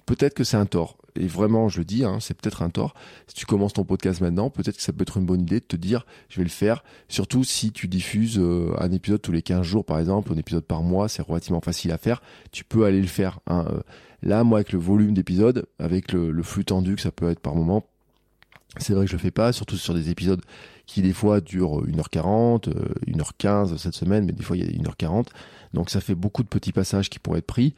[0.06, 0.98] Peut-être que c'est un tort.
[1.16, 2.96] Et vraiment, je le dis, hein, c'est peut-être un tort.
[3.28, 5.66] Si tu commences ton podcast maintenant, peut-être que ça peut être une bonne idée de
[5.66, 6.84] te dire, je vais le faire.
[7.08, 10.66] Surtout si tu diffuses euh, un épisode tous les 15 jours, par exemple, un épisode
[10.66, 12.22] par mois, c'est relativement facile à faire.
[12.52, 13.40] Tu peux aller le faire.
[13.46, 13.66] Hein.
[13.70, 13.80] Euh,
[14.24, 17.40] là, moi, avec le volume d'épisodes, avec le, le flux tendu que ça peut être
[17.40, 17.86] par moment,
[18.78, 20.42] c'est vrai que je le fais pas, surtout sur des épisodes
[20.86, 22.70] qui des fois durent 1h40,
[23.08, 25.28] 1h15 euh, cette semaine, mais des fois il y a 1h40.
[25.74, 27.74] Donc ça fait beaucoup de petits passages qui pourraient être pris.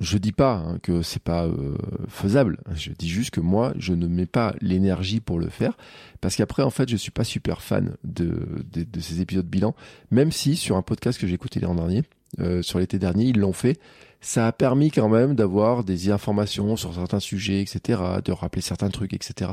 [0.00, 1.76] Je dis pas hein, que c'est pas euh,
[2.08, 2.58] faisable.
[2.74, 5.76] Je dis juste que moi, je ne mets pas l'énergie pour le faire
[6.20, 9.74] parce qu'après, en fait, je suis pas super fan de, de, ces épisodes bilan.
[10.10, 12.02] Même si sur un podcast que j'ai écouté l'an dernier,
[12.40, 13.78] euh, sur l'été dernier, ils l'ont fait.
[14.20, 18.88] Ça a permis quand même d'avoir des informations sur certains sujets, etc., de rappeler certains
[18.88, 19.52] trucs, etc.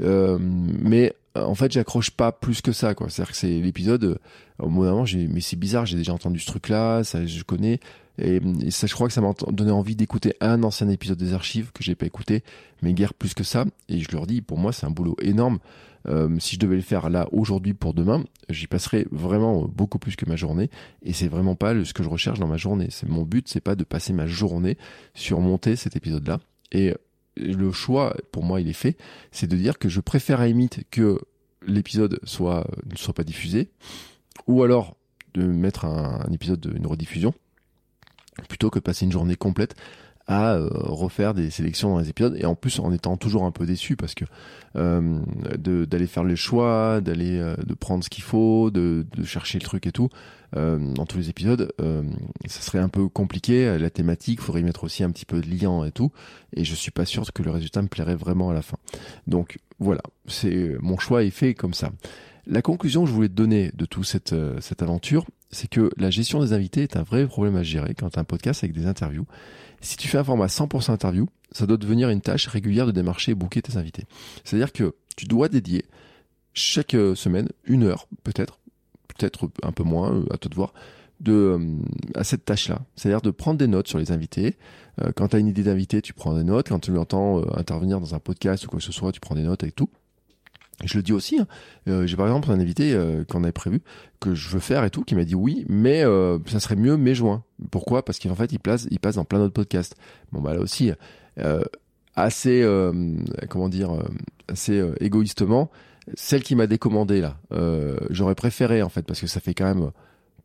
[0.00, 3.08] Euh, mais en fait, j'accroche pas plus que ça, quoi.
[3.08, 4.04] C'est-à-dire que c'est l'épisode.
[4.04, 4.18] Euh,
[4.58, 7.42] au bout d'un moment, j'ai, mais c'est bizarre, j'ai déjà entendu ce truc-là, ça, je
[7.42, 7.80] connais.
[8.18, 11.72] Et, ça, je crois que ça m'a donné envie d'écouter un ancien épisode des archives
[11.72, 12.44] que j'ai pas écouté,
[12.82, 13.64] mais guère plus que ça.
[13.88, 15.58] Et je leur dis, pour moi, c'est un boulot énorme.
[16.06, 20.14] Euh, si je devais le faire là aujourd'hui pour demain, j'y passerais vraiment beaucoup plus
[20.14, 20.70] que ma journée.
[21.02, 22.88] Et c'est vraiment pas ce que je recherche dans ma journée.
[22.90, 24.76] C'est mon but, c'est pas de passer ma journée
[25.14, 26.38] sur monter cet épisode-là.
[26.70, 26.94] Et
[27.36, 28.96] le choix, pour moi, il est fait,
[29.32, 31.18] c'est de dire que je préfère à limite que
[31.66, 33.70] l'épisode soit ne soit pas diffusé,
[34.46, 34.96] ou alors
[35.34, 37.34] de mettre un, un épisode d'une rediffusion,
[38.48, 39.74] plutôt que passer une journée complète
[40.26, 43.50] à euh, refaire des sélections dans les épisodes et en plus en étant toujours un
[43.50, 44.24] peu déçu parce que
[44.76, 45.20] euh,
[45.58, 49.64] d'aller faire les choix, d'aller euh, de prendre ce qu'il faut, de, de, chercher le
[49.64, 50.08] truc et tout
[50.56, 53.78] euh, dans tous les épisodes, ça serait un peu compliqué.
[53.78, 56.10] La thématique, faudrait y mettre aussi un petit peu de liant et tout
[56.54, 58.78] et je suis pas sûr que le résultat me plairait vraiment à la fin.
[59.26, 61.90] Donc voilà, c'est mon choix est fait comme ça.
[62.46, 66.10] La conclusion que je voulais te donner de toute cette, cette aventure, c'est que la
[66.10, 68.86] gestion des invités est un vrai problème à gérer quand as un podcast avec des
[68.86, 69.26] interviews.
[69.80, 73.32] Si tu fais un format 100% interview, ça doit devenir une tâche régulière de démarcher
[73.32, 74.04] et booker tes invités.
[74.42, 75.84] C'est-à-dire que tu dois dédier
[76.52, 78.58] chaque euh, semaine une heure, peut-être,
[79.08, 80.74] peut-être un peu moins, euh, à toi de voir,
[81.20, 81.76] de, euh,
[82.14, 82.82] à cette tâche-là.
[82.96, 84.56] C'est-à-dire de prendre des notes sur les invités.
[85.16, 86.68] quand tu as une idée d'invité, tu prends des notes.
[86.68, 89.42] Quand tu l'entends intervenir dans un podcast ou quoi que ce soit, tu prends des
[89.42, 89.90] notes avec tout.
[90.82, 91.46] Je le dis aussi, hein.
[91.88, 93.80] euh, j'ai par exemple un invité euh, qu'on avait prévu,
[94.20, 96.96] que je veux faire et tout, qui m'a dit oui, mais euh, ça serait mieux
[96.96, 97.44] mai-juin.
[97.70, 98.04] Pourquoi?
[98.04, 99.94] Parce qu'en fait, il, place, il passe dans plein d'autres podcasts.
[100.32, 100.90] Bon, bah là aussi,
[102.16, 102.66] assez,
[103.48, 103.90] comment dire,
[104.48, 105.70] assez égoïstement,
[106.14, 107.38] celle qui m'a décommandé là,
[108.10, 109.90] j'aurais préféré en fait, parce que ça fait quand même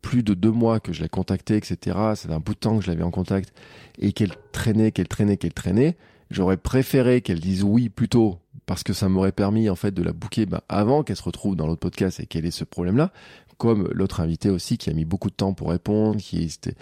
[0.02, 1.96] plus de deux mois que je l'ai contacté, etc.
[2.14, 3.52] C'est un bout de temps que je l'avais en contact,
[3.98, 5.96] et qu'elle traînait, qu'elle traînait, qu'elle traînait.
[6.30, 8.38] J'aurais préféré qu'elle dise oui plutôt
[8.70, 11.56] parce que ça m'aurait permis en fait de la bouquer bah, avant qu'elle se retrouve
[11.56, 13.10] dans l'autre podcast et qu'elle ait ce problème-là.
[13.58, 16.76] Comme l'autre invité aussi qui a mis beaucoup de temps pour répondre, qui était,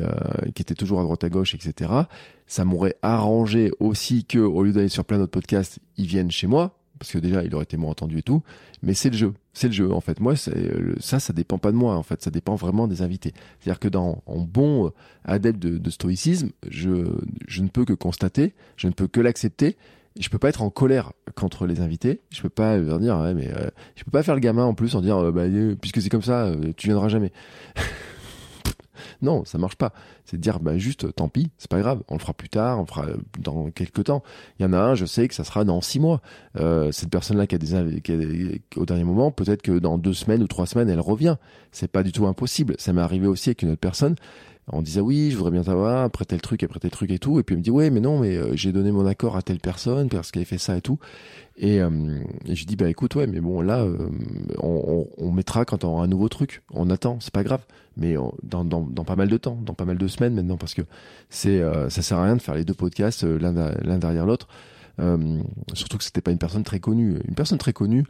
[0.00, 1.92] euh, toujours à droite à gauche, etc.
[2.48, 6.48] Ça m'aurait arrangé aussi que au lieu d'aller sur plein d'autres podcasts, ils viennent chez
[6.48, 8.42] moi parce que déjà il aurait été moins entendu et tout.
[8.82, 10.18] Mais c'est le jeu, c'est le jeu en fait.
[10.18, 13.34] Moi, ça, ça dépend pas de moi en fait, ça dépend vraiment des invités.
[13.60, 14.90] C'est-à-dire que dans en bon euh,
[15.24, 19.76] adepte de, stoïcisme, je ne peux que constater, je ne peux que l'accepter
[20.18, 22.20] je peux pas être en colère contre les invités.
[22.30, 24.74] Je peux pas leur dire, ouais, mais euh, je peux pas faire le gamin en
[24.74, 27.32] plus en dire, euh, bah, euh, puisque c'est comme ça, tu viendras jamais.
[29.22, 29.92] non, ça marche pas.
[30.24, 32.02] C'est de dire, bah, juste, tant pis, c'est pas grave.
[32.08, 33.06] On le fera plus tard, on le fera
[33.38, 34.22] dans quelques temps.
[34.58, 36.20] Il y en a un, je sais que ça sera dans six mois.
[36.56, 38.12] cette personne-là qui a des, qui
[38.76, 41.36] au dernier moment, peut-être que dans deux semaines ou trois semaines, elle revient.
[41.70, 42.74] C'est pas du tout impossible.
[42.78, 44.16] Ça m'est arrivé aussi avec une autre personne
[44.72, 47.38] on disait oui, je voudrais bien t'avoir, après tel truc, après tel truc et tout.
[47.40, 49.42] Et puis il me dit ouais, mais non, mais euh, j'ai donné mon accord à
[49.42, 50.98] telle personne parce qu'elle fait ça et tout.
[51.56, 51.90] Et, euh,
[52.46, 54.08] et je dis bah écoute ouais, mais bon là, euh,
[54.62, 56.62] on, mettra quand on aura un nouveau truc.
[56.72, 57.60] On attend, c'est pas grave.
[57.96, 60.74] Mais dans, dans, dans, pas mal de temps, dans pas mal de semaines maintenant, parce
[60.74, 60.82] que
[61.28, 64.48] c'est ça sert à rien de faire les deux podcasts l'un derrière l'autre.
[65.74, 67.18] surtout que c'était pas une personne très connue.
[67.28, 68.04] Une personne très connue,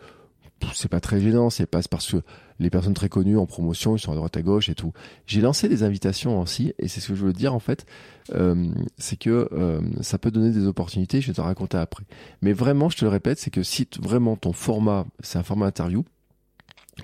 [0.75, 2.23] c'est pas très gênant, c'est pas parce que
[2.59, 4.92] les personnes très connues en promotion, ils sont à droite à gauche et tout.
[5.27, 7.87] J'ai lancé des invitations aussi, et c'est ce que je veux dire en fait,
[8.35, 8.68] euh,
[8.99, 12.05] c'est que euh, ça peut donner des opportunités, je vais te raconter après.
[12.42, 15.66] Mais vraiment, je te le répète, c'est que si vraiment ton format, c'est un format
[15.66, 16.05] interview,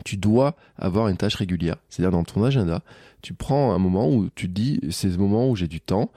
[0.05, 1.77] tu dois avoir une tâche régulière.
[1.89, 2.83] C'est-à-dire dans ton agenda,
[3.23, 6.11] tu prends un moment où tu te dis, c'est ce moment où j'ai du temps,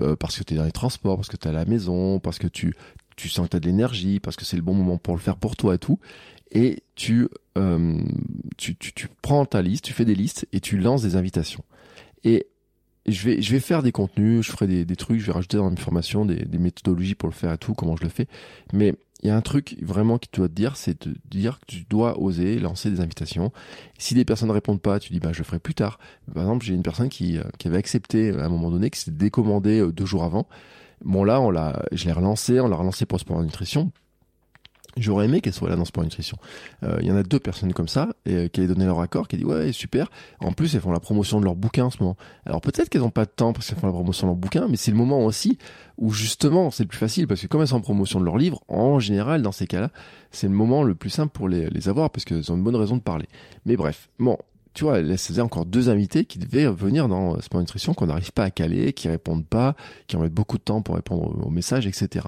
[0.00, 2.18] euh, parce que tu es dans les transports, parce que tu es à la maison,
[2.18, 2.74] parce que tu,
[3.16, 5.20] tu sens que tu as de l'énergie, parce que c'est le bon moment pour le
[5.20, 5.98] faire pour toi et tout
[6.54, 8.00] et tu, euh,
[8.56, 11.64] tu, tu, tu, prends ta liste, tu fais des listes et tu lances des invitations.
[12.22, 12.46] Et
[13.06, 15.56] je vais, je vais faire des contenus, je ferai des, des trucs, je vais rajouter
[15.56, 18.28] dans mes formations des, des, méthodologies pour le faire et tout, comment je le fais.
[18.72, 21.66] Mais il y a un truc vraiment qui doit te dire, c'est de dire que
[21.66, 23.52] tu dois oser lancer des invitations.
[23.98, 25.98] Si des personnes ne répondent pas, tu dis bah je le ferai plus tard.
[26.32, 29.00] Par exemple, j'ai une personne qui, euh, qui avait accepté à un moment donné, qui
[29.00, 30.46] s'est décommandé euh, deux jours avant.
[31.02, 33.90] Bon là, on l'a, je l'ai relancé, on l'a relancé pour Sport Nutrition.
[34.96, 36.36] J'aurais aimé qu'elle soit là dans Sport Nutrition.
[36.84, 39.00] Euh, il y en a deux personnes comme ça et, euh, qui avaient donné leur
[39.00, 40.08] accord, qui a dit ouais super.
[40.38, 42.16] En plus, elles font la promotion de leur bouquin en ce moment.
[42.46, 44.68] Alors peut-être qu'elles n'ont pas de temps parce qu'elles font la promotion de leur bouquin,
[44.68, 45.58] mais c'est le moment aussi
[45.98, 48.36] où justement c'est le plus facile parce que comme elles sont en promotion de leur
[48.36, 49.90] livre, en général dans ces cas-là,
[50.30, 52.76] c'est le moment le plus simple pour les, les avoir parce qu'elles ont une bonne
[52.76, 53.26] raison de parler.
[53.66, 54.38] Mais bref, bon,
[54.74, 58.32] tu vois, elle faisait encore deux invités qui devaient venir dans Sport Nutrition qu'on n'arrive
[58.32, 59.76] pas à caler, qui répondent pas,
[60.08, 62.26] qui en mettent beaucoup de temps pour répondre aux messages, etc.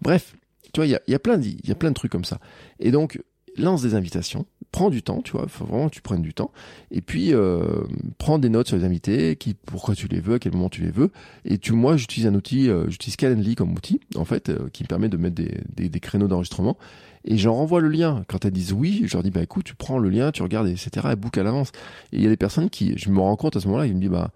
[0.00, 0.34] Bref,
[0.72, 2.38] tu vois, il y a, plein de, y a plein de trucs comme ça.
[2.80, 3.20] Et donc,
[3.58, 6.50] lance des invitations, prends du temps, tu vois, faut vraiment que tu prennes du temps,
[6.90, 7.82] et puis euh,
[8.16, 10.80] prends des notes sur les invités, qui, pourquoi tu les veux, à quel moment tu
[10.80, 11.10] les veux,
[11.44, 14.82] et tu, moi, j'utilise un outil, euh, j'utilise Calendly comme outil, en fait, euh, qui
[14.82, 16.78] me permet de mettre des, des créneaux d'enregistrement,
[17.24, 18.24] et j'en renvoie le lien.
[18.28, 20.68] Quand elles disent oui, je leur dis, bah écoute, tu prends le lien, tu regardes,
[20.68, 21.70] etc., et book à l'avance.
[22.12, 23.94] Et il y a des personnes qui, je me rends compte à ce moment-là, ils
[23.94, 24.30] me disent, bah,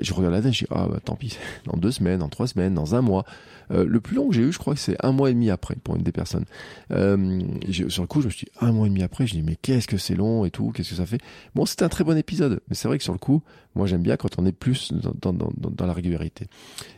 [0.00, 2.46] je regarde la date, je dis, ah bah tant pis, dans deux semaines, dans trois
[2.46, 3.24] semaines, dans un mois.
[3.72, 5.50] Euh, le plus long que j'ai eu, je crois que c'est un mois et demi
[5.50, 6.44] après pour une des personnes.
[6.90, 7.40] Euh,
[7.88, 9.56] sur le coup, je me suis dit, un mois et demi après, je dis, mais
[9.56, 11.20] qu'est-ce que c'est long et tout, qu'est-ce que ça fait?
[11.54, 13.42] Bon, c'était un très bon épisode, mais c'est vrai que sur le coup,
[13.76, 16.46] moi j'aime bien quand on est plus dans, dans, dans, dans, la régularité.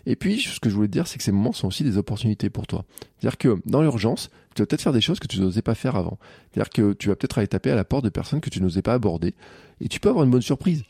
[0.07, 1.99] Et puis, ce que je voulais te dire, c'est que ces moments sont aussi des
[1.99, 2.85] opportunités pour toi.
[3.19, 5.97] C'est-à-dire que dans l'urgence, tu vas peut-être faire des choses que tu n'osais pas faire
[5.97, 6.19] avant.
[6.53, 8.83] C'est-à-dire que tu vas peut-être aller taper à la porte de personnes que tu n'osais
[8.83, 9.35] pas aborder,
[9.81, 10.85] et tu peux avoir une bonne surprise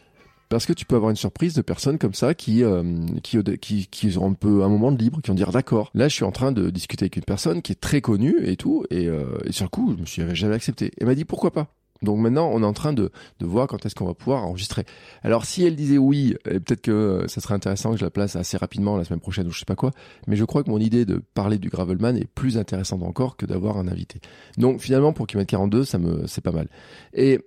[0.53, 2.83] parce que tu peux avoir une surprise de personnes comme ça qui euh,
[3.23, 5.91] qui, qui qui ont un peu un moment de libre, qui vont dire d'accord.
[5.95, 8.57] Là, je suis en train de discuter avec une personne qui est très connue et
[8.57, 10.91] tout, et, euh, et sur le coup, je me suis jamais accepté.
[11.01, 11.69] Elle m'a dit pourquoi pas?
[12.03, 13.11] Donc maintenant, on est en train de,
[13.41, 14.85] voir quand est-ce qu'on va pouvoir enregistrer.
[15.23, 18.37] Alors si elle disait oui, peut-être que euh, ça serait intéressant que je la place
[18.37, 19.91] assez rapidement la semaine prochaine ou je sais pas quoi.
[20.27, 23.47] Mais je crois que mon idée de parler du Gravelman est plus intéressante encore que
[23.47, 24.21] d'avoir un invité.
[24.59, 26.69] Donc finalement, pour kilomètre 42, ça me, c'est pas mal.
[27.15, 27.41] Et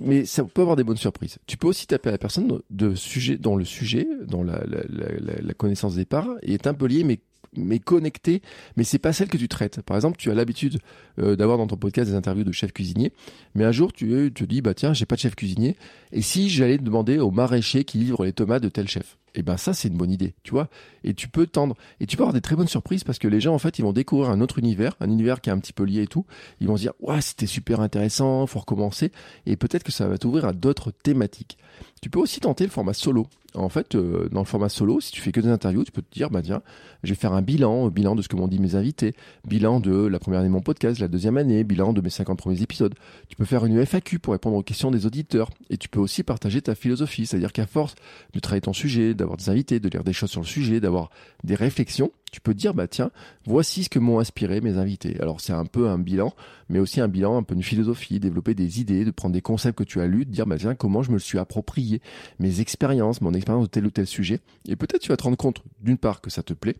[0.00, 1.38] mais ça peut avoir des bonnes surprises.
[1.46, 5.42] Tu peux aussi taper la personne de sujet, dont le sujet, dont la, la, la,
[5.42, 7.20] la connaissance départ est un peu lié, mais
[7.56, 8.42] mais connectée,
[8.76, 9.82] mais c'est pas celle que tu traites.
[9.82, 10.78] Par exemple, tu as l'habitude
[11.18, 13.12] euh, d'avoir dans ton podcast des interviews de chefs cuisiniers,
[13.54, 15.76] mais un jour tu te dis bah tiens j'ai pas de chef cuisinier,
[16.12, 19.16] et si j'allais demander au maraîcher qui livre les tomates de tel chef?
[19.34, 20.68] Et ben ça c'est une bonne idée, tu vois.
[21.04, 23.40] Et tu peux tendre et tu peux avoir des très bonnes surprises parce que les
[23.40, 25.72] gens en fait ils vont découvrir un autre univers, un univers qui est un petit
[25.72, 26.26] peu lié et tout.
[26.60, 29.12] Ils vont se dire ouais c'était super intéressant, faut recommencer
[29.46, 31.58] et peut-être que ça va t'ouvrir à d'autres thématiques.
[32.00, 33.26] Tu peux aussi tenter le format solo.
[33.54, 36.00] En fait, euh, dans le format solo, si tu fais que des interviews, tu peux
[36.00, 36.62] te dire, bah tiens,
[37.02, 39.14] je vais faire un bilan, bilan de ce que m'ont dit mes invités,
[39.46, 42.38] bilan de la première année de mon podcast, la deuxième année, bilan de mes 50
[42.38, 42.94] premiers épisodes.
[43.28, 45.50] Tu peux faire une FAQ pour répondre aux questions des auditeurs.
[45.68, 47.94] Et tu peux aussi partager ta philosophie, c'est-à-dire qu'à force
[48.32, 51.10] de travailler ton sujet, d'avoir des invités, de lire des choses sur le sujet, d'avoir
[51.44, 53.10] des réflexions, tu peux dire bah tiens,
[53.44, 55.16] voici ce que m'ont inspiré mes invités.
[55.20, 56.34] Alors c'est un peu un bilan,
[56.70, 59.78] mais aussi un bilan, un peu une philosophie, développer des idées, de prendre des concepts
[59.78, 62.00] que tu as lus, de dire bah tiens comment je me le suis approprié,
[62.38, 64.40] mes expériences, mon expérience de tel ou tel sujet.
[64.66, 66.76] Et peut-être tu vas te rendre compte d'une part que ça te plaît,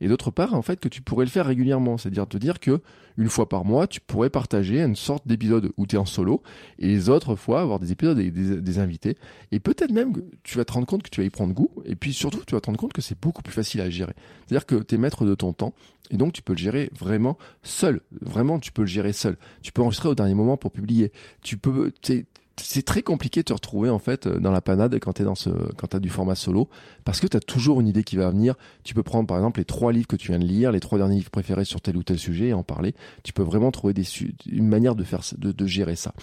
[0.00, 2.80] et d'autre part en fait que tu pourrais le faire régulièrement, c'est-à-dire te dire que
[3.16, 6.42] une fois par mois tu pourrais partager une sorte d'épisode où tu es en solo,
[6.80, 9.16] et les autres fois avoir des épisodes avec des, invités,
[9.52, 11.70] et peut-être même que tu vas te rendre compte que tu vas y prendre goût,
[11.84, 14.14] et puis surtout tu vas te rendre compte que c'est beaucoup plus facile à gérer.
[14.46, 15.74] C'est-à-dire que maître de ton temps
[16.10, 18.00] et donc tu peux le gérer vraiment seul.
[18.20, 19.36] Vraiment, tu peux le gérer seul.
[19.62, 21.12] Tu peux enregistrer au dernier moment pour publier.
[21.42, 25.22] Tu peux, c'est très compliqué de te retrouver en fait dans la panade quand tu
[25.22, 26.68] dans ce quand du format solo
[27.04, 28.54] parce que tu as toujours une idée qui va venir.
[28.84, 30.98] Tu peux prendre par exemple les trois livres que tu viens de lire, les trois
[30.98, 32.94] derniers livres préférés sur tel ou tel sujet et en parler.
[33.24, 34.04] Tu peux vraiment trouver des
[34.46, 36.14] une manière de faire de, de gérer ça.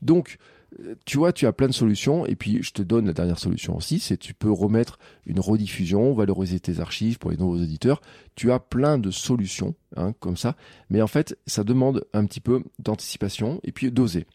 [0.00, 0.38] Donc
[1.04, 2.26] tu vois, tu as plein de solutions.
[2.26, 6.12] Et puis, je te donne la dernière solution aussi, c'est tu peux remettre une rediffusion,
[6.12, 8.00] valoriser tes archives pour les nouveaux auditeurs.
[8.34, 10.56] Tu as plein de solutions, hein, comme ça.
[10.90, 14.26] Mais en fait, ça demande un petit peu d'anticipation et puis d'oser.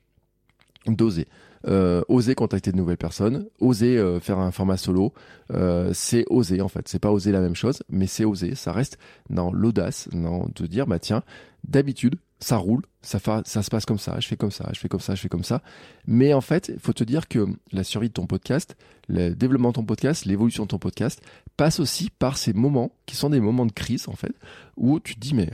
[0.86, 1.28] D'oser.
[1.68, 5.14] Euh, oser contacter de nouvelles personnes, oser euh, faire un format solo,
[5.52, 6.88] euh, c'est oser en fait.
[6.88, 8.56] C'est pas oser la même chose, mais c'est oser.
[8.56, 8.98] Ça reste
[9.30, 11.24] dans l'audace, dans de dire bah tiens,
[11.68, 15.00] d'habitude ça roule, ça, se passe comme ça, je fais comme ça, je fais comme
[15.00, 15.62] ça, je fais comme ça.
[16.06, 18.76] Mais en fait, il faut te dire que la survie de ton podcast,
[19.08, 21.22] le développement de ton podcast, l'évolution de ton podcast
[21.56, 24.34] passe aussi par ces moments qui sont des moments de crise en fait,
[24.76, 25.50] où tu te dis mais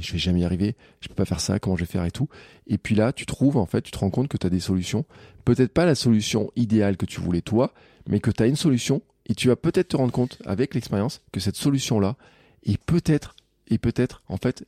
[0.00, 2.10] je vais jamais y arriver, je peux pas faire ça, comment je vais faire et
[2.10, 2.28] tout.
[2.66, 4.60] Et puis là, tu trouves en fait, tu te rends compte que tu as des
[4.60, 5.04] solutions,
[5.44, 7.74] peut-être pas la solution idéale que tu voulais toi,
[8.06, 11.20] mais que tu as une solution et tu vas peut-être te rendre compte avec l'expérience
[11.32, 12.16] que cette solution là
[12.64, 13.34] est peut-être
[13.68, 14.64] et peut-être en fait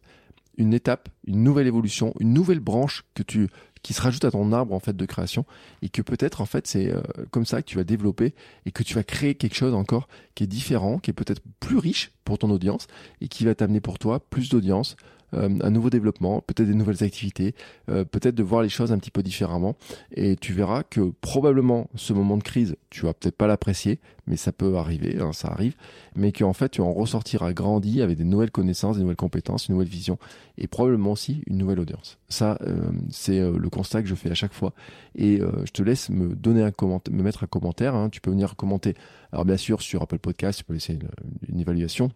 [0.59, 3.49] une étape, une nouvelle évolution, une nouvelle branche que tu
[3.83, 5.45] qui se rajoute à ton arbre en fait de création
[5.83, 8.83] et que peut-être en fait c'est euh, comme ça que tu vas développer et que
[8.83, 12.39] tu vas créer quelque chose encore qui est différent, qui est peut-être plus riche pour
[12.39, 12.87] ton audience
[13.21, 14.97] et qui va t'amener pour toi plus d'audience,
[15.37, 17.55] un nouveau développement, peut-être des nouvelles activités,
[17.89, 19.77] euh, peut-être de voir les choses un petit peu différemment.
[20.15, 24.37] Et tu verras que probablement ce moment de crise, tu vas peut-être pas l'apprécier, mais
[24.37, 25.75] ça peut arriver, hein, ça arrive,
[26.17, 29.75] mais qu'en fait tu en ressortiras grandi avec des nouvelles connaissances, des nouvelles compétences, une
[29.75, 30.19] nouvelle vision
[30.57, 32.19] et probablement aussi une nouvelle audience.
[32.29, 34.73] Ça, euh, c'est le constat que je fais à chaque fois.
[35.17, 37.95] Et je te laisse me donner un commentaire, me mettre un commentaire.
[37.95, 38.09] Hein.
[38.11, 38.95] Tu peux venir commenter.
[39.33, 40.99] Alors bien sûr sur Apple Podcast, tu peux laisser
[41.49, 42.11] une évaluation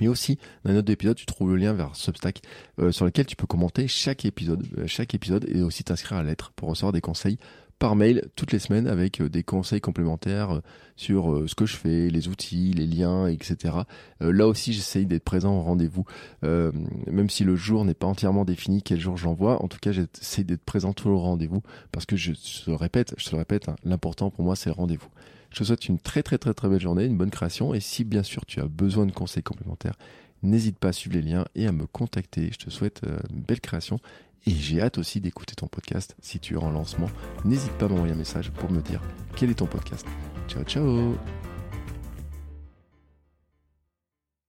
[0.00, 2.42] mais aussi, dans un autre épisode, tu trouves le lien vers Substack
[2.78, 6.22] euh, sur lequel tu peux commenter chaque épisode, euh, chaque épisode et aussi t'inscrire à
[6.22, 7.38] la lettre pour recevoir des conseils
[7.78, 10.60] par mail toutes les semaines avec euh, des conseils complémentaires
[10.96, 13.72] sur ce que je fais, les outils, les liens, etc.
[14.18, 16.04] là aussi, j'essaye d'être présent au rendez-vous,
[16.42, 19.62] même si le jour n'est pas entièrement défini, quel jour j'envoie.
[19.62, 23.26] En tout cas, j'essaie d'être présent tout au rendez-vous parce que je te répète, je
[23.26, 25.08] te le répète, hein, l'important pour moi, c'est le rendez-vous.
[25.50, 28.04] Je te souhaite une très très très très belle journée, une bonne création et si
[28.04, 29.96] bien sûr tu as besoin de conseils complémentaires,
[30.42, 32.50] n'hésite pas à suivre les liens et à me contacter.
[32.52, 33.98] Je te souhaite euh, une belle création
[34.46, 37.10] et j'ai hâte aussi d'écouter ton podcast si tu es en lancement.
[37.44, 39.02] N'hésite pas à m'envoyer un message pour me dire
[39.36, 40.06] quel est ton podcast.
[40.48, 41.47] Ciao ciao